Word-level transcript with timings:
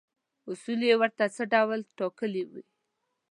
اصول 0.49 0.79
یې 0.89 0.95
ورته 1.01 1.25
څه 1.35 1.43
ډول 1.53 1.79
ټاکلي 1.97 2.43
وي. 2.51 2.63